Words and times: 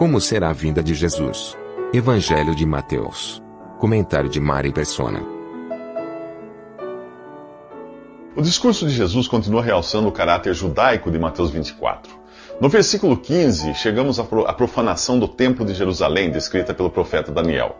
Como 0.00 0.18
será 0.18 0.48
a 0.48 0.54
vinda 0.54 0.82
de 0.82 0.94
Jesus? 0.94 1.54
Evangelho 1.92 2.54
de 2.54 2.64
Mateus. 2.64 3.42
Comentário 3.78 4.30
de 4.30 4.40
Mari 4.40 4.72
Persona. 4.72 5.20
O 8.34 8.40
discurso 8.40 8.86
de 8.86 8.94
Jesus 8.94 9.28
continua 9.28 9.62
realçando 9.62 10.08
o 10.08 10.12
caráter 10.12 10.54
judaico 10.54 11.10
de 11.10 11.18
Mateus 11.18 11.50
24. 11.50 12.10
No 12.58 12.70
versículo 12.70 13.14
15, 13.14 13.74
chegamos 13.74 14.18
à 14.18 14.54
profanação 14.54 15.18
do 15.18 15.28
Templo 15.28 15.66
de 15.66 15.74
Jerusalém, 15.74 16.30
descrita 16.30 16.72
pelo 16.72 16.88
profeta 16.88 17.30
Daniel. 17.30 17.76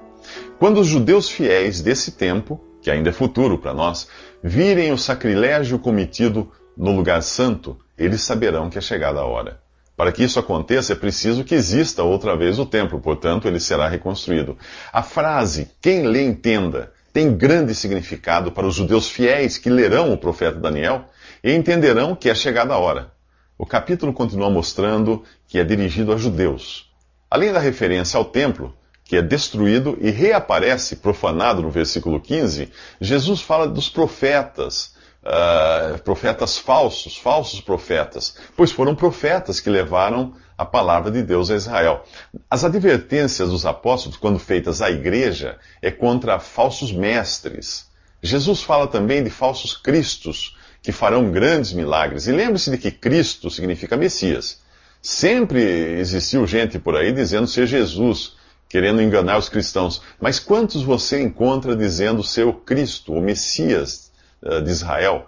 Quando 0.58 0.78
os 0.78 0.88
judeus 0.88 1.30
fiéis 1.30 1.80
desse 1.80 2.12
tempo, 2.12 2.60
que 2.82 2.90
ainda 2.90 3.08
é 3.08 3.12
futuro 3.14 3.56
para 3.56 3.72
nós, 3.72 4.06
virem 4.44 4.92
o 4.92 4.98
sacrilégio 4.98 5.78
cometido 5.78 6.52
no 6.76 6.94
lugar 6.94 7.22
santo, 7.22 7.78
eles 7.96 8.20
saberão 8.20 8.68
que 8.68 8.76
é 8.76 8.82
chegada 8.82 9.20
a 9.20 9.24
hora. 9.24 9.69
Para 10.00 10.12
que 10.12 10.24
isso 10.24 10.40
aconteça, 10.40 10.94
é 10.94 10.96
preciso 10.96 11.44
que 11.44 11.54
exista 11.54 12.02
outra 12.02 12.34
vez 12.34 12.58
o 12.58 12.64
templo, 12.64 12.98
portanto, 12.98 13.46
ele 13.46 13.60
será 13.60 13.86
reconstruído. 13.86 14.56
A 14.90 15.02
frase, 15.02 15.72
quem 15.78 16.04
lê 16.04 16.24
entenda, 16.24 16.90
tem 17.12 17.36
grande 17.36 17.74
significado 17.74 18.50
para 18.50 18.66
os 18.66 18.74
judeus 18.74 19.10
fiéis 19.10 19.58
que 19.58 19.68
lerão 19.68 20.10
o 20.10 20.16
profeta 20.16 20.58
Daniel 20.58 21.04
e 21.44 21.52
entenderão 21.52 22.16
que 22.16 22.30
é 22.30 22.34
chegada 22.34 22.72
a 22.72 22.78
hora. 22.78 23.12
O 23.58 23.66
capítulo 23.66 24.10
continua 24.10 24.48
mostrando 24.48 25.22
que 25.46 25.58
é 25.58 25.64
dirigido 25.64 26.14
a 26.14 26.16
judeus. 26.16 26.90
Além 27.30 27.52
da 27.52 27.58
referência 27.58 28.16
ao 28.16 28.24
templo, 28.24 28.74
que 29.04 29.16
é 29.16 29.20
destruído 29.20 29.98
e 30.00 30.10
reaparece 30.10 30.96
profanado 30.96 31.60
no 31.60 31.68
versículo 31.68 32.18
15, 32.18 32.70
Jesus 33.02 33.42
fala 33.42 33.68
dos 33.68 33.90
profetas, 33.90 34.94
uh, 35.24 35.98
profetas 36.02 36.58
falsos, 36.58 37.16
falsos 37.16 37.60
profetas, 37.60 38.34
pois 38.56 38.70
foram 38.70 38.94
profetas 38.94 39.60
que 39.60 39.70
levaram 39.70 40.34
a 40.56 40.64
palavra 40.64 41.10
de 41.10 41.22
Deus 41.22 41.50
a 41.50 41.56
Israel. 41.56 42.04
As 42.50 42.64
advertências 42.64 43.50
dos 43.50 43.64
apóstolos, 43.64 44.16
quando 44.16 44.38
feitas 44.38 44.82
à 44.82 44.90
igreja, 44.90 45.58
é 45.80 45.90
contra 45.90 46.38
falsos 46.38 46.92
mestres. 46.92 47.88
Jesus 48.22 48.62
fala 48.62 48.86
também 48.86 49.24
de 49.24 49.30
falsos 49.30 49.74
cristos, 49.74 50.56
que 50.82 50.92
farão 50.92 51.30
grandes 51.30 51.72
milagres. 51.72 52.26
E 52.26 52.32
lembre-se 52.32 52.70
de 52.70 52.78
que 52.78 52.90
Cristo 52.90 53.50
significa 53.50 53.96
Messias. 53.96 54.60
Sempre 55.02 55.62
existiu 55.98 56.46
gente 56.46 56.78
por 56.78 56.96
aí 56.96 57.12
dizendo 57.12 57.46
ser 57.46 57.66
Jesus, 57.66 58.34
querendo 58.68 59.00
enganar 59.00 59.38
os 59.38 59.48
cristãos. 59.48 60.02
Mas 60.20 60.38
quantos 60.38 60.82
você 60.82 61.22
encontra 61.22 61.74
dizendo 61.74 62.22
ser 62.22 62.46
o 62.46 62.52
Cristo, 62.52 63.14
o 63.14 63.20
Messias 63.20 64.09
de 64.42 64.70
Israel 64.70 65.26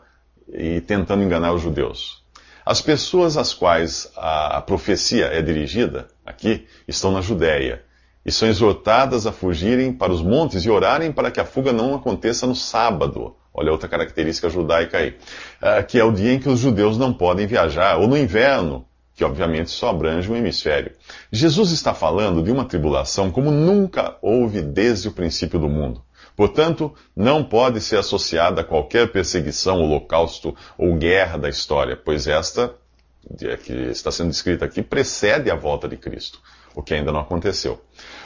e 0.53 0.81
tentando 0.81 1.23
enganar 1.23 1.53
os 1.53 1.63
judeus. 1.63 2.23
As 2.65 2.81
pessoas 2.81 3.37
às 3.37 3.53
quais 3.53 4.11
a, 4.17 4.61
profecia 4.61 5.27
é 5.27 5.43
dirigida, 5.43 6.07
aqui, 6.25 6.67
estão 6.87 7.11
na 7.11 7.21
Judéia 7.21 7.83
e 8.25 8.31
são 8.31 8.49
exortadas 8.49 9.27
a 9.27 9.33
fugirem 9.33 9.93
para 9.93 10.13
os 10.13 10.23
montes 10.23 10.65
e 10.65 10.71
orarem 10.71 11.11
para 11.11 11.31
que 11.31 11.41
a 11.41 11.45
fuga 11.45 11.73
não 11.73 11.95
aconteça 11.95 12.47
no 12.47 12.55
sábado. 12.55 13.35
Olha 13.53 13.73
outra 13.73 13.89
característica 13.89 14.49
judaica 14.49 14.99
aí, 14.99 15.17
uh, 15.61 15.85
que 15.87 15.99
é 15.99 16.05
o 16.05 16.13
dia 16.13 16.33
em 16.33 16.39
que 16.39 16.49
os 16.49 16.61
judeus 16.61 16.97
não 16.97 17.13
podem 17.13 17.47
viajar, 17.47 17.99
ou 17.99 18.07
no 18.07 18.17
inverno, 18.17 18.87
que 19.15 19.25
obviamente 19.25 19.71
só 19.71 19.91
abrange 19.91 20.31
um 20.31 20.37
hemisfério. 20.37 20.93
Jesus 21.31 21.73
está 21.73 21.93
falando 21.93 22.43
de 22.43 22.51
uma 22.51 22.65
tribulação 22.65 23.31
como 23.31 23.51
nunca 23.51 24.17
houve 24.23 24.63
desde 24.63 25.09
o 25.09 25.13
princípio 25.13 25.59
do 25.59 25.69
mundo. 25.69 26.03
Portanto, 26.37 26.93
não 27.15 27.45
pode 27.45 27.81
ser 27.81 27.97
associada 27.97 28.63
a 28.63 28.65
qualquer 28.65 29.11
perseguição, 29.13 29.81
holocausto 29.83 30.57
ou 30.79 30.97
guerra 30.97 31.39
da 31.39 31.49
história, 31.49 31.97
pois 31.97 32.27
esta, 32.27 32.75
que 33.65 33.73
está 33.91 34.11
sendo 34.11 34.31
descrita 34.31 34.65
aqui, 34.65 34.83
precede 34.83 35.51
a 35.51 35.55
volta 35.55 35.89
de 35.89 35.97
Cristo, 35.97 36.41
o 36.75 36.83
que 36.83 36.95
ainda 36.95 37.13
não 37.13 37.21
aconteceu. 37.21 37.81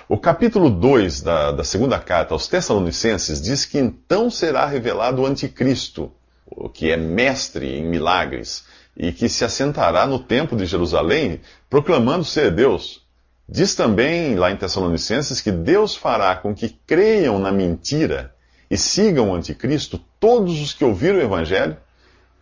O 0.09 0.17
capítulo 0.17 0.71
2 0.71 1.23
da, 1.23 1.53
da 1.53 1.65
segunda 1.65 1.99
carta 1.99 2.33
aos 2.33 2.47
Tessalonicenses 2.47 3.41
diz 3.41 3.65
que 3.65 3.79
então 3.79 4.31
será 4.31 4.65
revelado 4.67 5.23
o 5.23 5.27
Anticristo, 5.27 6.13
o 6.47 6.69
que 6.69 6.91
é 6.91 6.97
mestre 6.97 7.77
em 7.77 7.85
milagres, 7.85 8.65
e 8.97 9.13
que 9.13 9.29
se 9.29 9.45
assentará 9.45 10.07
no 10.07 10.19
templo 10.19 10.57
de 10.57 10.65
Jerusalém, 10.65 11.41
proclamando 11.69 12.25
ser 12.25 12.51
Deus. 12.51 13.06
Diz 13.49 13.75
também, 13.75 14.35
lá 14.35 14.51
em 14.51 14.57
Tessalonicenses, 14.57 15.41
que 15.41 15.53
Deus 15.53 15.95
fará 15.95 16.35
com 16.35 16.55
que 16.55 16.69
creiam 16.87 17.39
na 17.39 17.53
mentira 17.53 18.35
e 18.69 18.77
sigam 18.77 19.31
o 19.31 19.35
anticristo 19.35 20.01
todos 20.19 20.61
os 20.61 20.73
que 20.73 20.85
ouviram 20.85 21.19
o 21.19 21.23
evangelho 21.23 21.77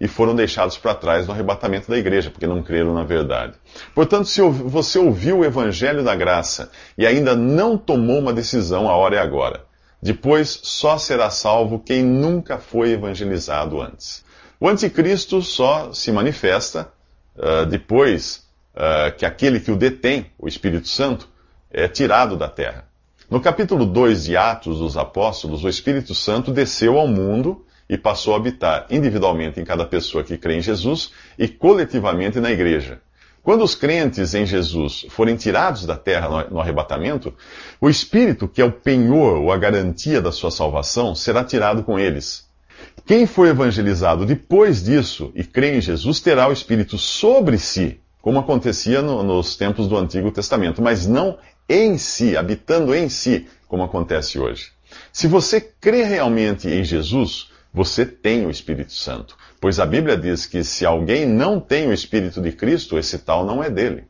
e 0.00 0.08
foram 0.08 0.34
deixados 0.34 0.78
para 0.78 0.94
trás 0.94 1.26
no 1.26 1.32
arrebatamento 1.32 1.90
da 1.90 1.98
igreja, 1.98 2.30
porque 2.30 2.46
não 2.46 2.62
creram 2.62 2.94
na 2.94 3.04
verdade. 3.04 3.54
Portanto, 3.94 4.28
se 4.28 4.40
você 4.40 4.98
ouviu 4.98 5.38
o 5.38 5.44
evangelho 5.44 6.02
da 6.02 6.14
graça 6.14 6.70
e 6.96 7.06
ainda 7.06 7.36
não 7.36 7.76
tomou 7.76 8.18
uma 8.18 8.32
decisão, 8.32 8.88
a 8.88 8.96
hora 8.96 9.16
é 9.16 9.18
agora. 9.18 9.64
Depois, 10.02 10.60
só 10.62 10.98
será 10.98 11.30
salvo 11.30 11.78
quem 11.78 12.02
nunca 12.02 12.58
foi 12.58 12.92
evangelizado 12.92 13.80
antes. 13.80 14.24
O 14.58 14.68
anticristo 14.68 15.40
só 15.42 15.92
se 15.92 16.10
manifesta 16.10 16.88
uh, 17.36 17.66
depois 17.66 18.43
uh, 18.74 19.16
que 19.16 19.24
aquele 19.24 19.60
que 19.60 19.70
o 19.70 19.76
detém, 19.76 20.26
o 20.38 20.48
Espírito 20.48 20.88
Santo, 20.88 21.28
é 21.70 21.88
tirado 21.88 22.36
da 22.36 22.48
terra. 22.48 22.88
No 23.30 23.40
capítulo 23.40 23.86
2 23.86 24.24
de 24.24 24.36
Atos 24.36 24.78
dos 24.78 24.96
Apóstolos, 24.96 25.64
o 25.64 25.68
Espírito 25.68 26.14
Santo 26.14 26.52
desceu 26.52 26.98
ao 26.98 27.08
mundo 27.08 27.64
e 27.88 27.96
passou 27.96 28.34
a 28.34 28.36
habitar 28.36 28.86
individualmente 28.90 29.60
em 29.60 29.64
cada 29.64 29.84
pessoa 29.84 30.22
que 30.22 30.38
crê 30.38 30.56
em 30.56 30.60
Jesus 30.60 31.10
e 31.38 31.48
coletivamente 31.48 32.38
na 32.38 32.50
igreja. 32.50 33.00
Quando 33.42 33.62
os 33.62 33.74
crentes 33.74 34.34
em 34.34 34.46
Jesus 34.46 35.04
forem 35.10 35.36
tirados 35.36 35.84
da 35.84 35.96
terra 35.96 36.46
no 36.50 36.60
arrebatamento, 36.60 37.34
o 37.78 37.90
Espírito, 37.90 38.48
que 38.48 38.62
é 38.62 38.64
o 38.64 38.72
penhor 38.72 39.38
ou 39.38 39.52
a 39.52 39.58
garantia 39.58 40.20
da 40.20 40.32
sua 40.32 40.50
salvação, 40.50 41.14
será 41.14 41.44
tirado 41.44 41.82
com 41.82 41.98
eles. 41.98 42.48
Quem 43.04 43.26
for 43.26 43.46
evangelizado 43.46 44.24
depois 44.24 44.82
disso 44.82 45.30
e 45.34 45.44
crê 45.44 45.76
em 45.76 45.80
Jesus 45.80 46.20
terá 46.20 46.48
o 46.48 46.52
Espírito 46.52 46.96
sobre 46.96 47.58
si 47.58 48.00
como 48.24 48.38
acontecia 48.38 49.02
no, 49.02 49.22
nos 49.22 49.54
tempos 49.54 49.86
do 49.86 49.98
Antigo 49.98 50.32
Testamento, 50.32 50.80
mas 50.80 51.06
não 51.06 51.36
em 51.68 51.98
si, 51.98 52.38
habitando 52.38 52.94
em 52.94 53.06
si, 53.06 53.46
como 53.68 53.82
acontece 53.82 54.38
hoje. 54.38 54.72
Se 55.12 55.28
você 55.28 55.60
crê 55.60 56.04
realmente 56.04 56.66
em 56.66 56.82
Jesus, 56.82 57.50
você 57.70 58.06
tem 58.06 58.46
o 58.46 58.50
Espírito 58.50 58.94
Santo, 58.94 59.36
pois 59.60 59.78
a 59.78 59.84
Bíblia 59.84 60.16
diz 60.16 60.46
que 60.46 60.64
se 60.64 60.86
alguém 60.86 61.26
não 61.26 61.60
tem 61.60 61.86
o 61.86 61.92
Espírito 61.92 62.40
de 62.40 62.50
Cristo, 62.52 62.96
esse 62.96 63.18
tal 63.18 63.44
não 63.44 63.62
é 63.62 63.68
dele. 63.68 64.04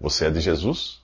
Você 0.00 0.26
é 0.26 0.30
de 0.30 0.38
Jesus? 0.38 1.00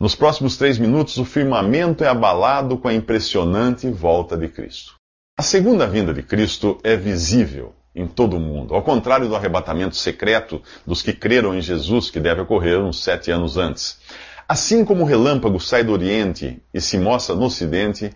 Nos 0.00 0.14
próximos 0.14 0.56
três 0.56 0.78
minutos, 0.78 1.18
o 1.18 1.24
firmamento 1.24 2.02
é 2.02 2.08
abalado 2.08 2.78
com 2.78 2.88
a 2.88 2.94
impressionante 2.94 3.90
volta 3.90 4.38
de 4.38 4.48
Cristo. 4.48 4.94
A 5.38 5.42
segunda 5.42 5.86
vinda 5.86 6.14
de 6.14 6.22
Cristo 6.22 6.78
é 6.82 6.96
visível 6.96 7.74
em 7.96 8.06
todo 8.06 8.36
o 8.36 8.40
mundo. 8.40 8.74
Ao 8.74 8.82
contrário 8.82 9.26
do 9.26 9.34
arrebatamento 9.34 9.96
secreto 9.96 10.60
dos 10.86 11.00
que 11.00 11.14
creram 11.14 11.54
em 11.54 11.62
Jesus, 11.62 12.10
que 12.10 12.20
deve 12.20 12.42
ocorrer 12.42 12.78
uns 12.78 13.02
sete 13.02 13.30
anos 13.30 13.56
antes. 13.56 13.98
Assim 14.46 14.84
como 14.84 15.02
o 15.02 15.06
relâmpago 15.06 15.58
sai 15.58 15.82
do 15.82 15.92
Oriente 15.92 16.62
e 16.72 16.80
se 16.80 16.98
mostra 16.98 17.34
no 17.34 17.46
Ocidente, 17.46 18.12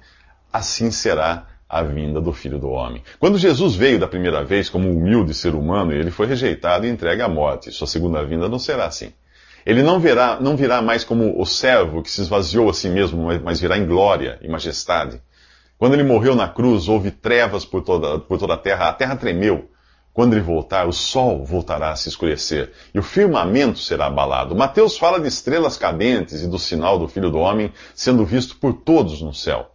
assim 0.52 0.90
será 0.90 1.46
a 1.66 1.82
vinda 1.82 2.20
do 2.20 2.32
Filho 2.32 2.58
do 2.58 2.68
Homem. 2.68 3.02
Quando 3.18 3.38
Jesus 3.38 3.74
veio 3.74 3.98
da 3.98 4.06
primeira 4.06 4.44
vez 4.44 4.68
como 4.68 4.86
um 4.86 4.98
humilde 4.98 5.32
ser 5.32 5.54
humano, 5.54 5.92
ele 5.92 6.10
foi 6.10 6.26
rejeitado 6.26 6.86
e 6.86 6.90
entregue 6.90 7.22
à 7.22 7.28
morte. 7.28 7.72
Sua 7.72 7.86
segunda 7.86 8.22
vinda 8.24 8.48
não 8.48 8.58
será 8.58 8.84
assim. 8.84 9.12
Ele 9.64 9.82
não, 9.82 9.98
verá, 9.98 10.38
não 10.40 10.56
virá 10.56 10.82
mais 10.82 11.04
como 11.04 11.40
o 11.40 11.46
servo 11.46 12.02
que 12.02 12.10
se 12.10 12.20
esvaziou 12.20 12.68
a 12.68 12.74
si 12.74 12.88
mesmo, 12.88 13.26
mas 13.42 13.60
virá 13.60 13.78
em 13.78 13.86
glória 13.86 14.38
e 14.42 14.48
majestade. 14.48 15.20
Quando 15.78 15.94
ele 15.94 16.02
morreu 16.02 16.34
na 16.34 16.46
cruz, 16.46 16.88
houve 16.88 17.10
trevas 17.10 17.64
por 17.64 17.82
toda, 17.82 18.18
por 18.18 18.38
toda 18.38 18.52
a 18.52 18.58
terra, 18.58 18.88
a 18.88 18.92
terra 18.92 19.16
tremeu. 19.16 19.69
Quando 20.12 20.34
ele 20.34 20.42
voltar, 20.42 20.88
o 20.88 20.92
sol 20.92 21.44
voltará 21.44 21.92
a 21.92 21.96
se 21.96 22.08
escurecer 22.08 22.72
e 22.92 22.98
o 22.98 23.02
firmamento 23.02 23.78
será 23.78 24.06
abalado. 24.06 24.56
Mateus 24.56 24.98
fala 24.98 25.20
de 25.20 25.28
estrelas 25.28 25.76
cadentes 25.76 26.42
e 26.42 26.48
do 26.48 26.58
sinal 26.58 26.98
do 26.98 27.06
Filho 27.06 27.30
do 27.30 27.38
Homem 27.38 27.72
sendo 27.94 28.24
visto 28.24 28.56
por 28.56 28.72
todos 28.72 29.22
no 29.22 29.32
céu. 29.32 29.70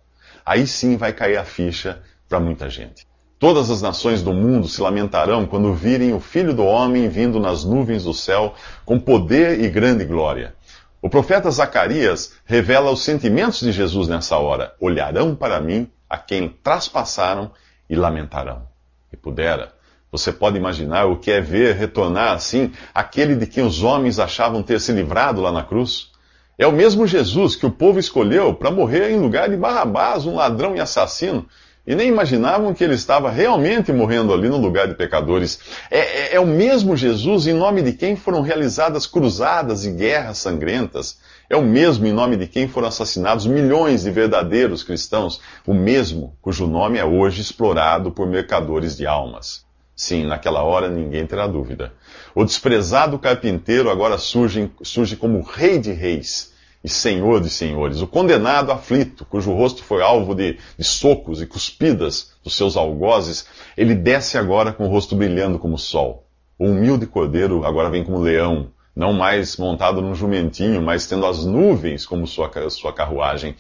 Aí 0.46 0.68
sim 0.68 0.98
vai 0.98 1.14
cair 1.14 1.38
a 1.38 1.46
ficha 1.46 2.02
para 2.28 2.40
muita 2.40 2.70
gente. 2.70 3.08
Todas 3.40 3.70
as 3.70 3.82
nações 3.82 4.22
do 4.22 4.34
mundo 4.34 4.68
se 4.68 4.82
lamentarão 4.82 5.46
quando 5.46 5.74
virem 5.74 6.14
o 6.14 6.20
Filho 6.20 6.54
do 6.54 6.66
Homem 6.66 7.08
vindo 7.08 7.40
nas 7.40 7.64
nuvens 7.64 8.04
do 8.04 8.14
céu 8.14 8.54
com 8.86 9.00
poder 9.00 9.62
e 9.62 9.70
grande 9.70 10.06
glória. 10.06 10.54
O 11.02 11.10
profeta 11.10 11.52
Zacarias 11.52 12.34
revela 12.46 12.92
os 12.92 13.04
sentimentos 13.04 13.60
de 13.60 13.72
Jesus 13.72 14.08
nessa 14.08 14.38
hora. 14.38 14.74
Olharão 14.80 15.36
para 15.36 15.62
mim 15.62 15.90
a 16.10 16.18
quem 16.18 16.50
traspassaram 16.50 17.52
e 17.90 17.96
lamentarão. 17.96 18.68
E 19.14 19.18
pudera, 19.18 19.75
você 20.18 20.32
pode 20.32 20.58
imaginar 20.58 21.06
o 21.06 21.18
que 21.18 21.32
é 21.32 21.42
ver 21.42 21.76
retornar 21.76 22.34
assim 22.34 22.72
aquele 22.94 23.36
de 23.36 23.46
quem 23.46 23.66
os 23.66 23.84
homens 23.84 24.20
achavam 24.20 24.64
ter 24.64 24.80
se 24.80 24.92
livrado 24.92 25.42
lá 25.42 25.52
na 25.52 25.64
cruz? 25.64 26.12
É 26.58 26.66
o 26.66 26.72
mesmo 26.72 27.06
Jesus 27.06 27.56
que 27.56 27.66
o 27.66 27.72
povo 27.72 28.00
escolheu 28.00 28.54
para 28.54 28.72
morrer 28.72 29.12
em 29.12 29.20
lugar 29.20 29.50
de 29.50 29.58
Barrabás, 29.58 30.26
um 30.26 30.36
ladrão 30.36 30.74
e 30.76 30.80
assassino, 30.80 31.46
e 31.86 31.94
nem 31.94 32.08
imaginavam 32.08 32.74
que 32.74 32.84
ele 32.84 32.96
estava 32.96 33.30
realmente 33.30 33.92
morrendo 33.92 34.34
ali 34.34 34.48
no 34.48 34.58
lugar 34.58 34.88
de 34.88 34.96
pecadores. 34.96 35.60
É, 35.92 36.00
é, 36.00 36.36
é, 36.36 36.40
o 36.40 36.48
mesmo 36.48 36.96
Jesus 36.96 37.46
em 37.46 37.54
nome 37.54 37.82
de 37.82 37.92
quem 37.92 38.16
foram 38.16 38.42
realizadas 38.42 39.06
cruzadas 39.06 39.86
e 39.86 39.92
guerras 39.92 40.38
sangrentas. 40.38 41.20
É 41.50 41.56
o 41.56 41.62
mesmo 41.62 42.08
em 42.08 42.14
nome 42.14 42.38
de 42.38 42.48
quem 42.48 42.68
foram 42.68 42.88
assassinados 42.88 43.46
milhões 43.46 44.04
de 44.04 44.10
verdadeiros 44.10 44.82
cristãos. 44.82 45.40
O 45.68 45.74
mesmo 45.74 46.36
cujo 46.42 46.66
nome 46.66 46.98
é 46.98 47.06
hoje 47.06 47.42
explorado 47.42 48.12
por 48.12 48.26
mercadores 48.26 48.98
de 48.98 49.06
almas. 49.06 49.65
Sim, 49.96 50.26
naquela 50.26 50.62
hora 50.62 50.90
ninguém 50.90 51.26
terá 51.26 51.48
dúvida. 51.48 51.94
O 52.34 52.44
desprezado 52.44 53.18
carpinteiro 53.18 53.90
agora 53.90 54.18
surge, 54.18 54.70
surge 54.84 55.16
como 55.16 55.42
rei 55.42 55.80
de 55.80 55.94
reis 55.94 56.54
e 56.84 56.90
Senhor 56.90 57.42
de 57.42 57.50
senhores, 57.50 58.00
o 58.02 58.06
condenado 58.06 58.72
aflito, 58.72 59.26
cujo 59.26 59.52
rosto 59.54 59.84
foi 59.84 60.04
alvo 60.04 60.36
de, 60.36 60.60
de, 60.78 60.84
socos 60.84 61.42
e 61.42 61.48
cuspidas 61.48 62.34
dos 62.44 62.56
seus 62.56 62.78
algozes, 62.78 63.48
ele 63.76 63.96
desce 63.96 64.38
agora 64.38 64.72
com 64.72 64.86
o 64.86 64.88
rosto 64.88 65.16
brilhando 65.16 65.58
como 65.58 65.74
o 65.76 65.80
sol. 65.80 66.28
O 66.60 66.66
humilde 66.66 67.08
cordeiro 67.08 67.66
agora 67.66 67.90
vem 67.90 68.04
como 68.04 68.20
leão, 68.20 68.72
não 68.96 69.12
mais 69.12 69.58
montado 69.58 70.02
num 70.02 70.16
jumentinho, 70.16 70.82
mas 70.82 71.06
tendo 71.06 71.26
as 71.26 71.46
nuvens 71.46 72.06
como 72.06 72.26
sua, 72.26 72.50
sua 72.70 72.94
carruagem. 72.94 73.56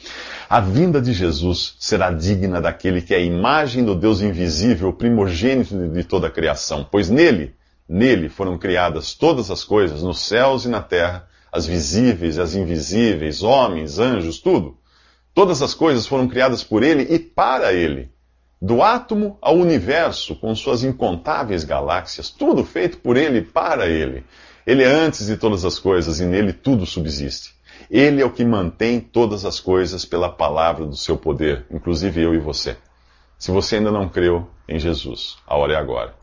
A 0.49 0.61
vinda 0.61 1.01
de 1.01 1.11
Jesus 1.11 1.75
será 1.77 2.09
digna 2.09 2.61
daquele 2.61 3.01
que 3.01 3.13
é 3.13 3.17
a 3.17 3.21
imagem 3.21 3.83
do 3.83 3.93
Deus 3.93 4.21
invisível, 4.21 4.93
primogênito 4.93 5.75
de, 5.89 6.03
toda 6.05 6.27
a 6.27 6.31
criação, 6.31 6.87
pois 6.89 7.09
nele, 7.09 7.53
nele 7.87 8.29
foram 8.29 8.57
criadas 8.57 9.13
todas 9.13 9.51
as 9.51 9.63
coisas, 9.65 10.01
nos 10.01 10.21
céus 10.21 10.63
e 10.63 10.69
na 10.69 10.81
terra, 10.81 11.27
as 11.51 11.65
visíveis 11.65 12.37
e 12.37 12.41
as 12.41 12.55
invisíveis, 12.55 13.43
homens, 13.43 13.99
anjos, 13.99 14.39
tudo. 14.39 14.77
Todas 15.33 15.61
as 15.61 15.73
coisas 15.73 16.07
foram 16.07 16.29
criadas 16.29 16.63
por 16.63 16.81
ele 16.81 17.13
e 17.13 17.19
para 17.19 17.73
ele. 17.73 18.09
Do 18.61 18.81
átomo 18.81 19.37
ao 19.41 19.57
universo, 19.57 20.33
com 20.35 20.55
suas 20.55 20.81
incontáveis 20.81 21.65
galáxias, 21.65 22.29
tudo 22.29 22.63
feito 22.63 22.97
por 22.99 23.17
ele 23.17 23.39
e 23.39 23.41
para 23.41 23.87
ele. 23.87 24.23
Ele 24.65 24.83
é 24.83 24.87
antes 24.87 25.27
de 25.27 25.37
todas 25.37 25.63
as 25.63 25.77
coisas 25.77 26.19
e 26.19 26.25
nele 26.25 26.51
tudo 26.51 26.85
subsiste. 26.85 27.53
Ele 27.89 28.21
é 28.21 28.25
o 28.25 28.31
que 28.31 28.43
mantém 28.43 28.99
todas 28.99 29.45
as 29.45 29.59
coisas 29.59 30.05
pela 30.05 30.27
palavra 30.27 30.85
do 30.85 30.95
seu 30.95 31.15
poder, 31.15 31.65
inclusive 31.69 32.21
eu 32.21 32.33
e 32.33 32.39
você. 32.39 32.75
Se 33.37 33.51
você 33.51 33.75
ainda 33.75 33.91
não 33.91 34.09
creu 34.09 34.49
em 34.67 34.79
Jesus, 34.79 35.37
a 35.45 35.55
hora 35.55 35.73
é 35.73 35.75
agora. 35.75 36.15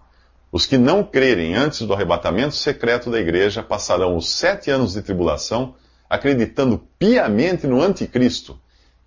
Os 0.50 0.66
que 0.66 0.76
não 0.76 1.04
crerem 1.04 1.54
antes 1.54 1.82
do 1.82 1.94
arrebatamento 1.94 2.54
secreto 2.54 3.10
da 3.10 3.20
igreja 3.20 3.62
passarão 3.62 4.16
os 4.16 4.28
sete 4.28 4.70
anos 4.70 4.94
de 4.94 5.02
tribulação, 5.02 5.76
acreditando 6.10 6.82
piamente 6.98 7.66
no 7.66 7.80
anticristo, 7.80 8.58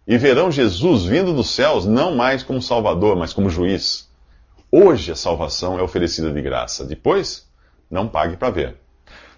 e 0.07 0.17
verão 0.17 0.49
Jesus 0.49 1.03
vindo 1.03 1.33
dos 1.33 1.49
céus 1.49 1.85
não 1.85 2.15
mais 2.15 2.41
como 2.41 2.61
Salvador, 2.61 3.17
mas 3.17 3.33
como 3.33 3.49
juiz. 3.49 4.09
Hoje 4.71 5.11
a 5.11 5.15
salvação 5.15 5.77
é 5.77 5.83
oferecida 5.83 6.31
de 6.31 6.41
graça, 6.41 6.85
depois, 6.85 7.47
não 7.91 8.07
pague 8.07 8.37
para 8.37 8.49
ver. 8.49 8.84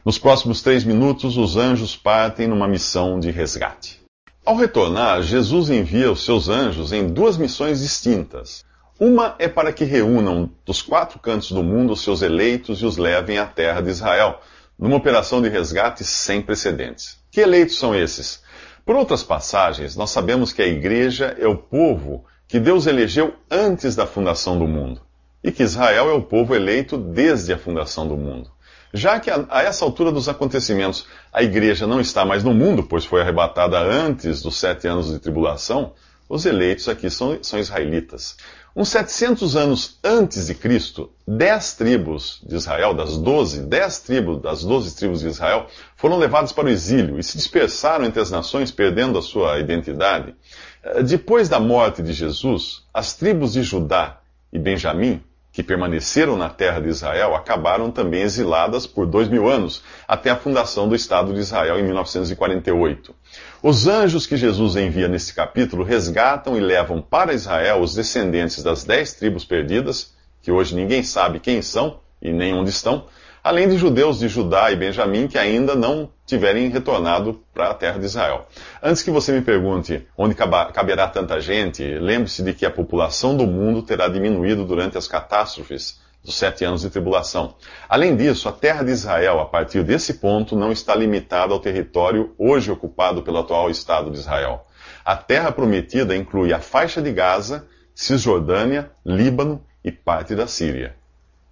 Nos 0.07 0.18
próximos 0.18 0.62
três 0.62 0.86
minutos, 0.86 1.36
os 1.36 1.57
anjos 1.57 1.94
partem 1.94 2.48
numa 2.48 2.65
missão 2.65 3.19
de 3.19 3.30
resgate. 3.30 4.00
Ao 4.45 4.56
retornar, 4.56 5.21
Jesus 5.21 5.69
envia 5.69 6.09
os 6.09 6.24
seus 6.24 6.48
anjos 6.48 6.94
em 6.94 7.09
duas 7.09 7.36
missões 7.36 7.81
distintas. 7.81 8.63
Uma 8.98 9.36
é 9.38 9.50
para 9.50 9.74
que 9.74 9.83
reúnam 9.83 10.50
dos 10.65 10.81
quatro 10.81 11.19
cantos 11.19 11.51
do 11.51 11.62
mundo 11.62 11.92
os 11.92 12.04
seus 12.04 12.21
eleitos 12.21 12.81
e 12.81 12.86
os 12.86 12.95
levem 12.95 13.38
à 13.38 13.45
terra 13.45 13.81
de 13.81 13.89
Israel, 13.89 14.39
numa 14.80 14.95
operação 14.95 15.42
de 15.42 15.50
resgate 15.50 16.06
sem 16.06 16.42
precedentes. 16.42 17.18
Que 17.30 17.42
eleitos 17.42 17.77
são 17.77 17.94
esses? 17.94 18.42
Por 18.86 18.95
outras 18.95 19.24
passagens, 19.24 19.98
nós 19.98 20.09
sabemos 20.09 20.54
que 20.54 20.62
a 20.62 20.68
igreja 20.68 21.36
é 21.38 21.50
o 21.50 21.57
povo 21.57 22.24
que 22.48 22.62
Deus 22.62 22.88
elegeu 22.88 23.33
antes 23.51 23.94
da 23.94 24.07
fundação 24.07 24.57
do 24.57 24.69
mundo, 24.69 25.01
e 25.44 25.51
que 25.51 25.63
Israel 25.63 26.09
é 26.09 26.13
o 26.13 26.24
povo 26.24 26.56
eleito 26.56 26.98
desde 26.98 27.51
a 27.51 27.57
fundação 27.57 28.07
do 28.07 28.15
mundo. 28.15 28.56
Já 28.94 29.19
que 29.19 29.30
a, 29.30 29.45
a, 29.50 29.63
essa 29.63 29.84
altura 29.84 30.12
dos 30.12 30.30
acontecimentos 30.30 31.06
a 31.31 31.44
igreja 31.44 31.86
não 31.86 32.00
está 32.00 32.25
mais 32.25 32.44
no 32.44 32.54
mundo, 32.54 32.84
pois 32.84 33.06
foi 33.06 33.22
arrebatada 33.22 33.78
antes 33.80 34.42
dos 34.42 34.57
sete 34.57 34.88
anos 34.88 35.12
de 35.12 35.19
tribulação, 35.19 35.94
os 36.30 36.45
eleitos 36.45 36.89
aqui 36.89 37.10
são, 37.10 37.38
são 37.42 37.60
israelitas. 37.60 38.36
Uns 38.75 38.89
700 38.89 39.56
anos 39.56 39.98
antes 40.04 40.45
de 40.45 40.54
Cristo, 40.54 41.12
dez 41.28 41.74
tribos 41.74 42.39
de 42.45 42.56
Israel, 42.56 42.94
das 42.94 43.18
doze, 43.18 43.62
dez 43.62 44.00
tribos 44.00 44.39
das 44.39 44.63
doze 44.63 44.95
tribos 44.95 45.22
de 45.22 45.28
Israel, 45.28 45.66
foram 45.95 46.18
levadas 46.19 46.51
para 46.51 46.66
o 46.66 46.69
exílio 46.69 47.18
e 47.18 47.24
se 47.24 47.38
dispersaram 47.38 48.06
entre 48.06 48.22
as 48.22 48.30
nações, 48.30 48.69
perdendo 48.69 49.18
a 49.18 49.22
sua 49.22 49.57
identidade. 49.60 50.36
Eh, 50.83 51.01
depois 51.01 51.50
da 51.50 51.60
morte 51.60 52.04
de 52.04 52.13
Jesus, 52.13 52.83
as 52.94 53.16
tribos 53.16 53.54
de 53.54 53.63
Judá 53.63 54.19
e 54.54 54.60
Benjamim 54.60 55.24
que 55.57 55.63
permaneceram 55.63 56.38
na 56.38 56.50
terra 56.50 56.80
de 56.80 56.88
Israel 56.88 57.33
acabaram 57.33 57.89
também 57.89 58.21
exiladas 58.21 58.86
por 58.86 59.07
dois 59.07 59.27
mil 59.27 59.50
anos, 59.50 59.81
até 60.07 60.30
a 60.30 60.36
fundação 60.36 60.88
do 60.88 60.94
Estado 60.94 61.33
de 61.33 61.39
Israel 61.39 61.80
em 61.80 61.83
1948. 61.83 63.15
Os 63.63 63.88
anjos 63.88 64.27
que 64.27 64.38
Jesus 64.38 64.75
envia 64.75 65.07
neste 65.07 65.33
capítulo 65.33 65.83
resgatam 65.83 66.56
e 66.56 66.59
levam 66.59 67.01
para 67.01 67.33
Israel 67.33 67.81
os 67.81 67.95
descendentes 67.95 68.62
das 68.62 68.83
dez 68.83 69.13
tribos 69.13 69.45
perdidas, 69.45 70.13
que 70.44 70.51
hoje 70.51 70.75
ninguém 70.75 71.01
sabe 71.01 71.39
quem 71.39 71.59
são 71.63 72.01
e 72.21 72.31
nem 72.31 72.54
onde 72.54 72.69
estão, 72.69 73.07
além 73.48 73.70
de 73.70 73.78
judeus 73.78 74.20
de 74.20 74.28
Judá 74.28 74.70
e 74.74 74.76
Benjamim 74.76 75.26
que 75.26 75.38
ainda 75.38 75.74
não 75.74 76.10
tiverem 76.26 76.68
retornado 76.68 77.42
para 77.54 77.70
a 77.70 77.74
terra 77.74 77.98
de 77.98 78.06
Israel. 78.06 78.46
Antes 78.84 79.02
que 79.02 79.10
você 79.10 79.32
me 79.32 79.40
pergunte 79.40 80.06
onde 80.18 80.36
caberá 80.36 81.08
tanta 81.08 81.40
gente, 81.40 81.82
lembre-se 81.82 82.44
de 82.44 82.54
que 82.54 82.66
a 82.66 82.70
população 82.70 83.38
do 83.38 83.48
mundo 83.48 83.82
terá 83.82 84.10
diminuído 84.10 84.66
durante 84.66 84.98
as 84.98 85.08
catástrofes 85.08 85.98
dos 86.22 86.36
sete 86.36 86.66
anos 86.66 86.82
de 86.82 86.90
tribulação. 86.90 87.56
Além 87.88 88.18
disso, 88.18 88.50
a 88.50 88.52
terra 88.52 88.84
de 88.84 88.92
Israel, 88.92 89.40
a 89.40 89.46
partir 89.46 89.82
desse 89.82 90.16
ponto, 90.16 90.54
não 90.54 90.70
está 90.70 90.94
limitada 90.94 91.54
ao 91.54 91.60
território 91.62 92.36
hoje 92.38 92.69
ocupado 92.69 93.24
pelo 93.24 93.38
atual 93.38 93.69
Estado 93.69 94.12
de 94.12 94.18
Israel. 94.18 94.68
A 95.06 95.16
terra 95.16 95.54
prometida 95.54 96.14
inclui 96.18 96.52
a 96.52 96.60
faixa 96.60 97.02
de 97.02 97.14
Gaza, 97.14 97.66
Cisjordânia, 97.95 98.92
Líbano 99.06 99.64
e 99.86 99.90
parte 99.90 100.36
da 100.36 100.48
Síria. 100.48 100.96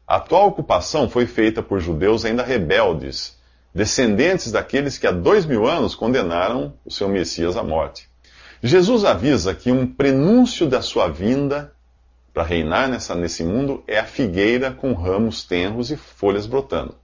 A 0.08 0.18
atual 0.18 0.48
ocupação 0.48 1.10
foi 1.10 1.26
feita 1.26 1.64
por 1.64 1.80
judeus 1.80 2.26
ainda 2.26 2.44
rebeldes, 2.44 3.36
descendentes 3.74 4.52
daqueles 4.52 5.00
que 5.00 5.08
há 5.08 5.12
dois 5.12 5.46
mil 5.46 5.66
anos 5.66 5.96
condenaram 5.96 6.74
o 6.86 6.92
seu 6.92 7.10
Messias 7.10 7.58
à 7.58 7.64
morte. 7.64 8.08
Jesus 8.62 9.04
avisa 9.04 9.56
que 9.56 9.72
um 9.72 9.88
prenúncio 9.88 10.68
da 10.68 10.82
sua 10.82 11.08
vinda 11.08 11.74
para 12.32 12.44
reinar 12.44 12.88
nessa, 12.88 13.16
nesse 13.16 13.44
mundo 13.44 13.84
é 13.88 13.98
a 13.98 14.06
figueira 14.06 14.72
com 14.72 14.94
ramos 14.94 15.44
tenros 15.44 15.90
e 15.90 15.98
folhas 15.98 16.46
brotando. 16.46 16.96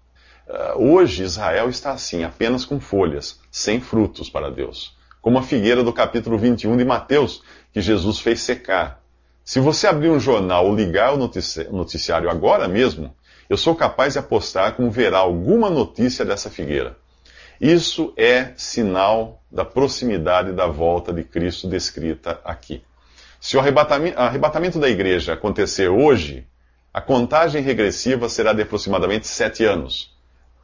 Uh, 0.47 0.93
hoje 0.93 1.23
Israel 1.23 1.69
está 1.69 1.91
assim, 1.91 2.23
apenas 2.23 2.65
com 2.65 2.79
folhas, 2.79 3.39
sem 3.49 3.79
frutos 3.79 4.29
para 4.29 4.51
Deus. 4.51 4.95
Como 5.21 5.39
a 5.39 5.43
figueira 5.43 5.83
do 5.83 5.93
capítulo 5.93 6.37
21 6.37 6.77
de 6.77 6.85
Mateus, 6.85 7.41
que 7.71 7.81
Jesus 7.81 8.19
fez 8.19 8.41
secar 8.41 9.00
se 9.51 9.59
você 9.59 9.85
abrir 9.85 10.09
um 10.09 10.17
jornal 10.17 10.65
ou 10.65 10.73
ligar 10.73 11.13
o 11.13 11.17
noticiário 11.17 12.29
agora 12.29 12.69
mesmo, 12.69 13.13
eu 13.49 13.57
sou 13.57 13.75
capaz 13.75 14.13
de 14.13 14.19
apostar 14.19 14.77
como 14.77 14.89
verá 14.89 15.17
alguma 15.17 15.69
notícia 15.69 16.23
dessa 16.23 16.49
figueira. 16.49 16.95
Isso 17.59 18.13
é 18.15 18.53
sinal 18.55 19.43
da 19.51 19.65
proximidade 19.65 20.53
da 20.53 20.67
volta 20.67 21.11
de 21.11 21.25
Cristo 21.25 21.67
descrita 21.67 22.39
aqui. 22.45 22.81
Se 23.41 23.57
o 23.57 23.59
arrebatamento, 23.59 24.79
da 24.79 24.87
igreja 24.87 25.33
acontecer 25.33 25.89
hoje, 25.89 26.47
a 26.93 27.01
contagem 27.01 27.61
regressiva 27.61 28.29
será 28.29 28.53
de 28.53 28.61
aproximadamente 28.61 29.27
sete 29.27 29.65
anos. 29.65 30.15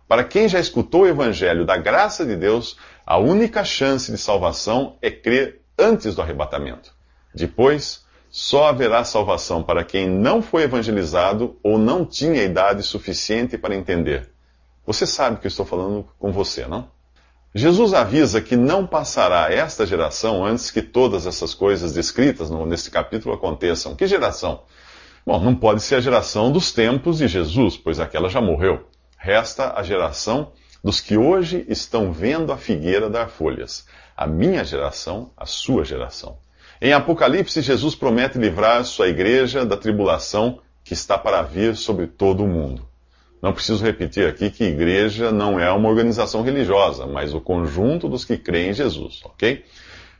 Para 0.08 0.24
quem 0.24 0.48
já 0.48 0.62
escutou 0.62 1.02
o 1.02 1.08
evangelho 1.08 1.66
da 1.66 1.76
graça 1.76 2.26
de 2.26 2.38
Deus, 2.38 2.78
a 3.06 3.18
única 3.18 3.66
chance 3.66 4.10
de 4.10 4.18
salvação 4.18 4.96
é 5.02 5.12
crer 5.12 5.60
antes 5.78 6.16
do 6.16 6.22
arrebatamento. 6.22 6.96
Depois, 7.36 8.07
só 8.40 8.68
haverá 8.68 9.04
salvação 9.04 9.64
para 9.64 9.84
quem 9.84 10.08
não 10.08 10.44
foi 10.44 10.62
evangelizado 10.62 11.58
ou 11.64 11.80
não 11.80 12.06
tinha 12.06 12.44
idade 12.44 12.84
suficiente 12.84 13.58
para 13.58 13.74
entender. 13.74 14.30
Você 14.86 15.08
sabe 15.08 15.40
que 15.40 15.48
eu 15.48 15.50
estou 15.50 15.66
falando 15.66 16.08
com 16.20 16.32
você, 16.32 16.68
não? 16.68 16.88
Jesus 17.56 17.96
avisa 17.96 18.40
que 18.40 18.56
não 18.56 18.86
passará 18.86 19.52
esta 19.52 19.88
geração 19.88 20.46
antes 20.46 20.70
que 20.70 20.84
todas 20.84 21.26
essas 21.26 21.56
coisas 21.56 21.94
descritas 21.94 22.52
neste 22.52 22.92
capítulo 22.92 23.34
aconteçam. 23.34 23.96
Que 23.96 24.06
geração? 24.06 24.62
Bom, 25.26 25.44
não 25.44 25.56
pode 25.56 25.82
ser 25.82 25.96
a 25.96 26.00
geração 26.00 26.52
dos 26.52 26.72
tempos 26.72 27.18
de 27.18 27.28
Jesus, 27.28 27.76
pois 27.76 28.00
aquela 28.00 28.30
já 28.30 28.40
morreu. 28.40 28.88
Resta 29.18 29.74
a 29.76 29.82
geração 29.82 30.52
dos 30.84 31.02
que 31.02 31.18
hoje 31.18 31.66
estão 31.68 32.12
vendo 32.12 32.54
a 32.54 32.58
figueira 32.58 33.10
dar 33.10 33.30
folhas. 33.30 33.88
A 34.16 34.28
minha 34.28 34.64
geração, 34.64 35.32
a 35.36 35.48
sua 35.48 35.84
geração. 35.84 36.38
Em 36.80 36.94
Apocalipse, 36.94 37.62
Jesus 37.62 37.96
promete 37.96 38.38
livrar 38.38 38.86
sua 38.86 39.08
igreja 39.08 39.66
da 39.66 39.76
tribulação 39.76 40.60
que 40.84 40.94
está 40.94 41.18
para 41.18 41.42
vir 41.42 41.76
sobre 41.76 42.06
todo 42.06 42.44
o 42.44 42.48
mundo. 42.48 42.88
Não 43.42 43.52
preciso 43.52 43.84
repetir 43.84 44.28
aqui 44.28 44.52
que 44.52 44.64
igreja 44.64 45.32
não 45.32 45.60
é 45.60 45.72
uma 45.72 45.90
organização 45.90 46.44
religiosa, 46.44 47.08
mas 47.08 47.34
o 47.34 47.42
conjunto 47.42 48.08
dos 48.08 48.24
que 48.24 48.38
creem 48.38 48.70
em 48.70 48.74
Jesus, 48.74 49.22
ok? 49.24 49.66